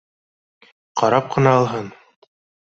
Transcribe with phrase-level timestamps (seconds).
[1.03, 1.95] Ҡарап ҡына алһын